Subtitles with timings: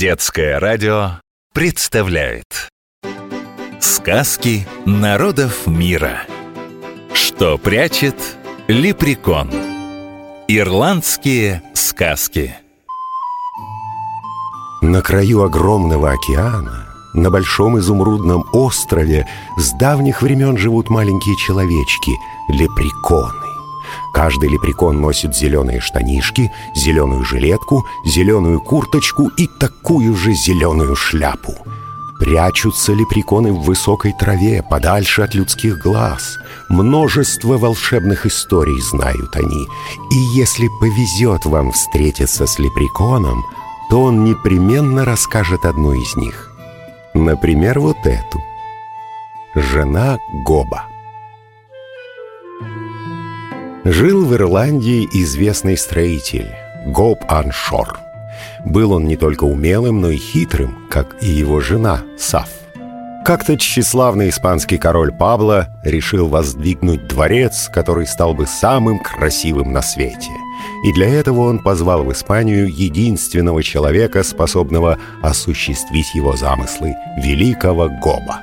[0.00, 1.20] Детское радио
[1.52, 2.70] представляет.
[3.80, 6.22] Сказки народов мира.
[7.12, 8.14] Что прячет
[8.66, 9.50] лепрекон.
[10.48, 12.56] Ирландские сказки.
[14.80, 19.28] На краю огромного океана на большом изумрудном острове
[19.58, 22.12] с давних времен живут маленькие человечки–
[22.48, 23.59] лепреконы.
[24.12, 31.54] Каждый лепрекон носит зеленые штанишки, зеленую жилетку, зеленую курточку и такую же зеленую шляпу.
[32.20, 36.36] Прячутся лепреконы в высокой траве, подальше от людских глаз.
[36.68, 39.66] Множество волшебных историй знают они.
[40.10, 43.42] И если повезет вам встретиться с лепреконом,
[43.88, 46.50] то он непременно расскажет одну из них.
[47.14, 48.42] Например, вот эту.
[49.54, 50.89] Жена Гоба.
[53.84, 57.98] Жил в Ирландии известный строитель Гоб Аншор.
[58.62, 62.50] Был он не только умелым, но и хитрым, как и его жена Саф.
[63.24, 70.30] Как-то тщеславный испанский король Пабло решил воздвигнуть дворец, который стал бы самым красивым на свете.
[70.84, 76.94] И для этого он позвал в Испанию единственного человека, способного осуществить его замыслы–
[77.24, 78.40] великого Гоба.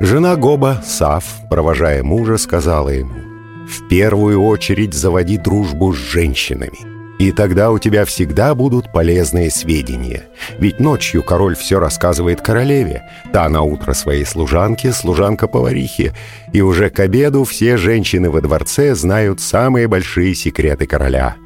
[0.00, 3.14] Жена Гоба, Саф, провожая мужа, сказала ему–
[3.66, 6.96] в первую очередь заводи дружбу с женщинами.
[7.18, 10.28] И тогда у тебя всегда будут полезные сведения.
[10.58, 16.14] Ведь ночью король все рассказывает королеве, та на утро своей служанке, служанка поварихе.
[16.52, 21.36] И уже к обеду все женщины во дворце знают самые большие секреты короля.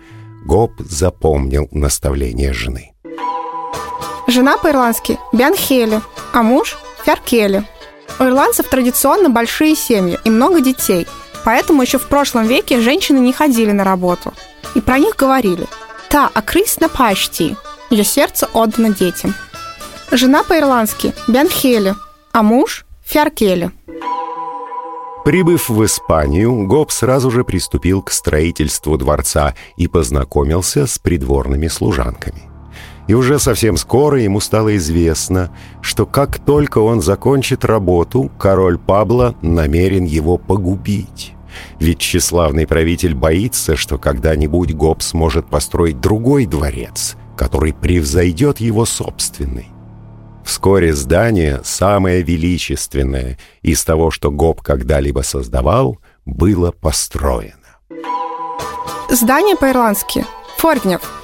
[0.44, 2.92] Гоб запомнил наставление жены.
[4.26, 6.00] Жена по-ирландски Бянхели,
[6.32, 7.62] а муж Фяркели.
[8.18, 11.06] У ирландцев традиционно большие семьи и много детей–
[11.44, 14.32] Поэтому еще в прошлом веке женщины не ходили на работу.
[14.74, 15.66] И про них говорили
[16.08, 17.56] «Та акрис на пашти»–
[17.90, 19.34] ее сердце отдано детям.
[20.10, 21.94] Жена по-ирландски– Бянхели,
[22.32, 23.70] а муж– Фяркели.
[25.24, 32.49] Прибыв в Испанию, Гоб сразу же приступил к строительству дворца и познакомился с придворными служанками.
[33.10, 35.50] И уже совсем скоро ему стало известно,
[35.82, 41.32] что как только он закончит работу, король Пабло намерен его погубить.
[41.80, 49.66] Ведь тщеславный правитель боится, что когда-нибудь Гоб сможет построить другой дворец, который превзойдет его собственный.
[50.44, 57.56] Вскоре здание, самое величественное из того, что Гоб когда-либо создавал, было построено.
[59.10, 60.24] Здание по-ирландски
[60.58, 61.19] «Форгнев»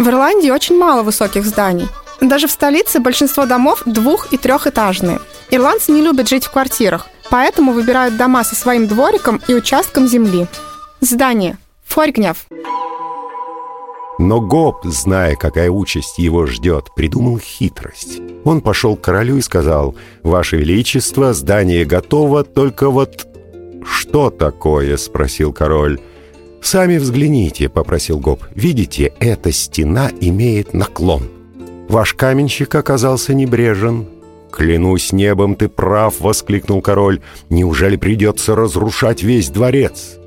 [0.00, 1.86] В Ирландии очень мало высоких зданий.
[2.22, 5.20] Даже в столице большинство домов двух- и трехэтажные.
[5.50, 10.46] Ирландцы не любят жить в квартирах, поэтому выбирают дома со своим двориком и участком земли.
[11.02, 11.58] Здание.
[11.84, 12.46] Форгнев.
[14.18, 18.22] Но Гоб, зная, какая участь его ждет, придумал хитрость.
[18.44, 23.26] Он пошел к королю и сказал, «Ваше Величество, здание готово, только вот...»
[23.84, 26.00] «Что такое?»— спросил король.
[26.62, 28.44] «Сами взгляните»,— попросил Гоб.
[28.54, 31.22] «Видите, эта стена имеет наклон.
[31.88, 34.06] Ваш каменщик оказался небрежен».
[34.52, 37.20] «Клянусь небом, ты прав!»— воскликнул король.
[37.48, 40.18] «Неужели придется разрушать весь дворец?»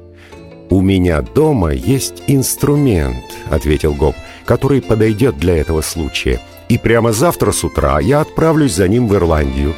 [0.69, 4.15] «У меня дома есть инструмент»,— ответил Гоб,
[4.45, 6.39] «который подойдет для этого случая.
[6.69, 9.75] И прямо завтра с утра я отправлюсь за ним в Ирландию».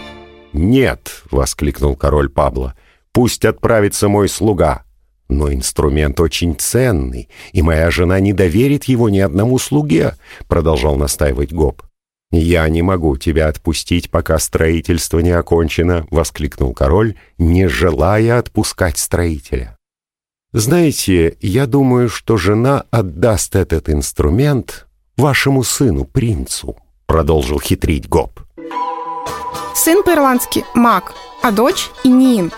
[0.54, 2.76] «Нет!»— воскликнул король Пабло.
[3.12, 4.84] «Пусть отправится мой слуга.
[5.28, 10.14] Но инструмент очень ценный, и моя жена не доверит его ни одному слуге»,—
[10.48, 11.82] продолжал настаивать Гоб.
[12.32, 19.78] «Я не могу тебя отпустить, пока строительство не окончено»,— воскликнул король, не желая отпускать строителя.
[20.52, 24.88] «Знаете, я думаю, что жена отдаст этот инструмент
[25.18, 28.40] вашему сыну, принцу»,— продолжил хитрить Гоб.
[29.76, 31.14] Сын по-ирландски «мак»,
[31.44, 32.52] а дочь— «инин»,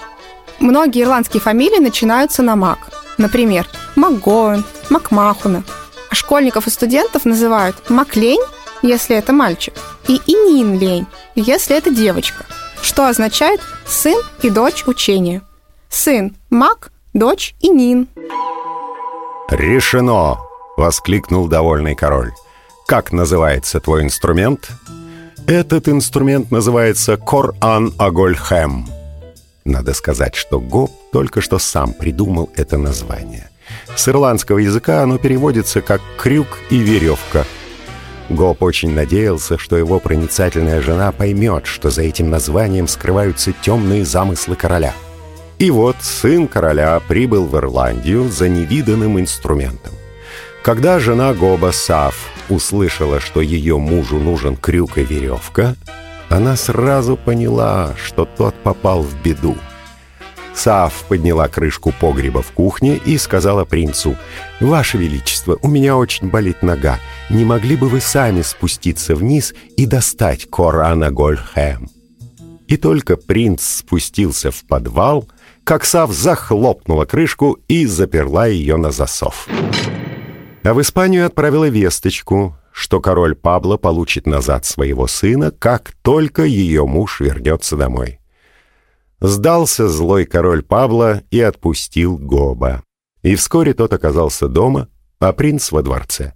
[0.60, 2.80] Многие ирландские фамилии начинаются на Мак.
[3.18, 5.64] Например, МакГоуэн, Макмахуна.
[6.10, 8.42] А школьников и студентов называют Маклень,
[8.82, 9.74] если это мальчик,
[10.08, 12.46] и Ининлень, если это девочка,
[12.82, 15.42] что означает «сын и дочь учения».
[15.90, 18.08] Сын– Мак, дочь– Инин.
[19.50, 20.38] «Решено!»–
[20.78, 22.32] воскликнул довольный король.
[22.88, 24.70] «Как называется твой инструмент?»
[25.48, 28.97] «Этот инструмент называется Коран Агольхэм»,
[29.68, 33.50] надо сказать, что Гоб только что сам придумал это название.
[33.96, 37.46] С ирландского языка оно переводится как «крюк и веревка».
[38.30, 44.56] Гоб очень надеялся, что его проницательная жена поймет, что за этим названием скрываются темные замыслы
[44.56, 44.94] короля.
[45.60, 49.94] И вот сын короля прибыл в Ирландию за невиданным инструментом.
[50.62, 55.76] Когда жена Гоба Саф услышала, что ее мужу нужен крюк и веревка,
[56.30, 59.56] она сразу поняла, что тот попал в беду.
[60.54, 64.18] Саф подняла крышку погреба в кухне и сказала принцу,
[64.60, 67.00] «Ваше Величество, у меня очень болит нога.
[67.30, 71.90] Не могли бы вы сами спуститься вниз и достать Корана Гольхэм?»
[72.68, 75.28] И только принц спустился в подвал,
[75.64, 79.48] как Сав захлопнула крышку и заперла ее на засов.
[80.64, 86.86] А в Испанию отправила весточку, что король Пабло получит назад своего сына, как только ее
[86.86, 88.20] муж вернется домой.
[89.20, 92.84] Сдался злой король Павла и отпустил Гоба.
[93.24, 94.90] И вскоре тот оказался дома,
[95.20, 96.34] а принц во дворце.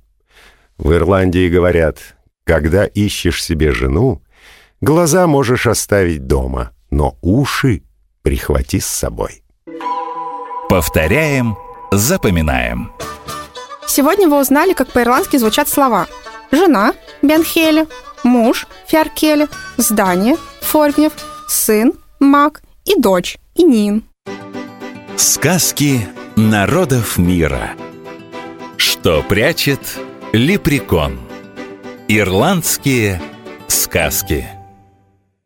[0.80, 2.00] В Ирландии говорят,
[2.44, 4.24] когда ищешь себе жену,
[4.82, 7.84] глаза можешь оставить дома, но уши
[8.24, 9.44] прихвати с собой.
[10.70, 11.56] Повторяем,
[11.92, 12.92] запоминаем.
[13.86, 16.08] Сегодня вы узнали, как по-ирландски звучат слова.
[16.52, 17.88] Жена– Бенхеле,
[18.24, 21.14] муж– Фиаркеле, здание– Форгнев,
[21.48, 24.04] сын– Мак и дочь, и Нин.
[25.18, 27.72] Сказки народов мира.
[28.78, 29.80] Что прячет
[30.34, 31.20] лепрекон?
[32.08, 33.22] Ирландские
[33.68, 34.48] сказки.